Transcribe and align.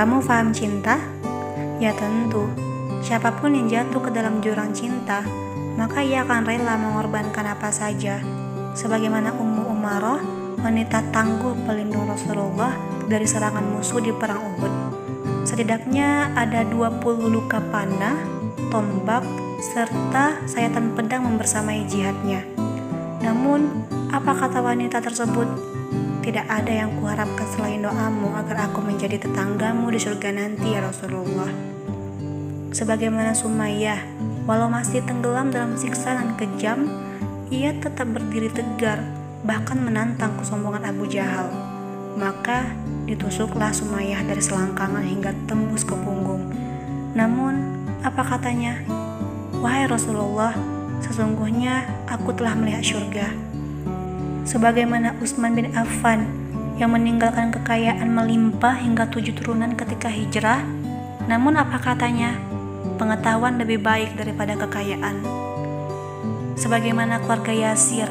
Kamu 0.00 0.24
paham 0.24 0.48
cinta? 0.48 0.96
Ya 1.76 1.92
tentu, 1.92 2.48
siapa 3.04 3.36
pun 3.36 3.52
yang 3.52 3.68
jatuh 3.68 4.00
ke 4.00 4.08
dalam 4.08 4.40
jurang 4.40 4.72
cinta, 4.72 5.20
maka 5.76 6.00
ia 6.00 6.24
akan 6.24 6.48
rela 6.48 6.80
mengorbankan 6.80 7.44
apa 7.44 7.68
saja. 7.68 8.16
Sebagaimana 8.72 9.36
Ummu 9.36 9.68
Umaroh, 9.68 10.24
wanita 10.64 11.04
tangguh 11.12 11.52
pelindung 11.68 12.08
Rasulullah 12.08 12.72
dari 13.12 13.28
serangan 13.28 13.60
musuh 13.60 14.00
di 14.00 14.08
perang 14.16 14.40
Uhud. 14.40 14.72
Setidaknya 15.44 16.32
ada 16.32 16.64
20 16.64 17.04
luka 17.28 17.60
panah, 17.60 18.16
tombak, 18.72 19.20
serta 19.60 20.48
sayatan 20.48 20.96
pedang 20.96 21.28
membersamai 21.28 21.84
jihadnya. 21.84 22.40
Namun, 23.20 23.68
apa 24.08 24.32
kata 24.32 24.64
wanita 24.64 25.04
tersebut? 25.04 25.69
Tidak 26.20 26.52
ada 26.52 26.68
yang 26.68 27.00
kuharapkan 27.00 27.48
selain 27.48 27.80
doamu 27.80 28.28
agar 28.36 28.68
aku 28.68 28.84
menjadi 28.84 29.16
tetanggamu 29.16 29.88
di 29.88 29.96
surga 29.96 30.36
nanti 30.36 30.76
ya 30.76 30.84
Rasulullah. 30.84 31.48
Sebagaimana 32.76 33.32
Sumayyah, 33.32 34.04
walau 34.44 34.68
masih 34.68 35.00
tenggelam 35.08 35.48
dalam 35.48 35.80
siksa 35.80 36.20
dan 36.20 36.36
kejam, 36.36 36.92
ia 37.48 37.72
tetap 37.72 38.12
berdiri 38.12 38.52
tegar, 38.52 39.00
bahkan 39.48 39.80
menantang 39.80 40.36
kesombongan 40.36 40.92
Abu 40.92 41.08
Jahal. 41.08 41.48
Maka 42.20 42.68
ditusuklah 43.08 43.72
Sumayyah 43.72 44.20
dari 44.20 44.44
selangkangan 44.44 45.00
hingga 45.00 45.32
tembus 45.48 45.88
ke 45.88 45.96
punggung. 45.96 46.52
Namun, 47.16 47.80
apa 48.04 48.36
katanya? 48.36 48.76
Wahai 49.64 49.88
Rasulullah, 49.88 50.52
sesungguhnya 51.00 51.88
aku 52.12 52.36
telah 52.36 52.52
melihat 52.60 52.84
surga 52.84 53.49
sebagaimana 54.50 55.14
Utsman 55.22 55.54
bin 55.54 55.70
Affan 55.78 56.26
yang 56.74 56.90
meninggalkan 56.90 57.54
kekayaan 57.54 58.10
melimpah 58.10 58.74
hingga 58.82 59.06
tujuh 59.06 59.30
turunan 59.38 59.78
ketika 59.78 60.10
hijrah. 60.10 60.66
Namun 61.30 61.54
apa 61.54 61.78
katanya? 61.78 62.34
Pengetahuan 62.98 63.62
lebih 63.62 63.78
baik 63.78 64.18
daripada 64.18 64.58
kekayaan. 64.58 65.22
Sebagaimana 66.58 67.22
keluarga 67.22 67.54
Yasir 67.54 68.10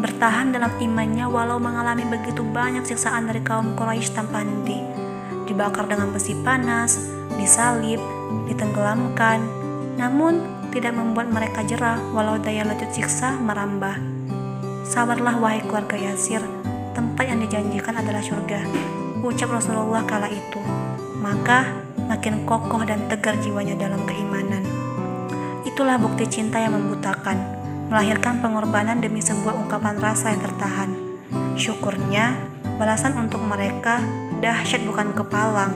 bertahan 0.00 0.54
dalam 0.54 0.70
imannya 0.78 1.26
walau 1.28 1.60
mengalami 1.60 2.06
begitu 2.06 2.40
banyak 2.40 2.86
siksaan 2.86 3.26
dari 3.26 3.42
kaum 3.42 3.74
Quraisy 3.74 4.14
tanpa 4.14 4.46
henti. 4.46 4.78
Dibakar 5.50 5.90
dengan 5.90 6.14
besi 6.14 6.38
panas, 6.40 7.10
disalib, 7.36 7.98
ditenggelamkan, 8.46 9.42
namun 9.98 10.40
tidak 10.70 10.94
membuat 10.94 11.28
mereka 11.28 11.66
jerah 11.66 11.98
walau 12.14 12.38
daya 12.38 12.62
lanjut 12.64 12.88
siksa 12.94 13.36
merambah. 13.42 14.19
Sabarlah 14.90 15.38
wahai 15.38 15.62
keluarga 15.62 15.94
Yasir, 15.94 16.42
tempat 16.98 17.22
yang 17.30 17.38
dijanjikan 17.38 17.94
adalah 17.94 18.18
surga. 18.18 18.58
Ucap 19.22 19.46
Rasulullah 19.54 20.02
kala 20.02 20.26
itu. 20.26 20.58
Maka 21.22 21.62
makin 22.10 22.42
kokoh 22.42 22.82
dan 22.82 23.06
tegar 23.06 23.38
jiwanya 23.38 23.78
dalam 23.78 24.02
keimanan. 24.02 24.66
Itulah 25.62 25.94
bukti 25.94 26.26
cinta 26.26 26.58
yang 26.58 26.74
membutakan, 26.74 27.38
melahirkan 27.86 28.42
pengorbanan 28.42 28.98
demi 28.98 29.22
sebuah 29.22 29.62
ungkapan 29.62 29.94
rasa 30.02 30.34
yang 30.34 30.42
tertahan. 30.42 30.90
Syukurnya, 31.54 32.34
balasan 32.74 33.14
untuk 33.14 33.46
mereka 33.46 34.02
dahsyat 34.42 34.82
bukan 34.82 35.14
kepalang, 35.14 35.70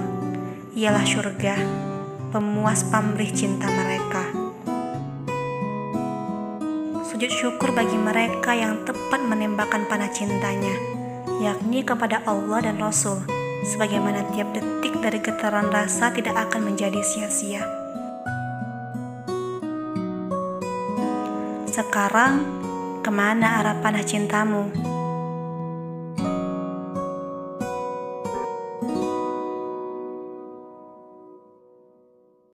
ialah 0.74 1.06
surga, 1.06 1.54
pemuas 2.34 2.82
pamrih 2.90 3.30
cinta 3.30 3.70
mereka 3.70 4.43
sujud 7.14 7.30
syukur 7.30 7.70
bagi 7.70 7.94
mereka 7.94 8.58
yang 8.58 8.82
tepat 8.82 9.22
menembakkan 9.22 9.86
panah 9.86 10.10
cintanya, 10.10 10.74
yakni 11.38 11.86
kepada 11.86 12.18
Allah 12.26 12.66
dan 12.66 12.82
Rasul, 12.82 13.22
sebagaimana 13.62 14.26
tiap 14.34 14.50
detik 14.50 14.98
dari 14.98 15.22
getaran 15.22 15.70
rasa 15.70 16.10
tidak 16.10 16.34
akan 16.34 16.74
menjadi 16.74 16.98
sia-sia. 17.06 17.62
Sekarang, 21.70 22.42
ke 23.06 23.14
mana 23.14 23.62
arah 23.62 23.78
panah 23.78 24.02
cintamu? 24.02 24.93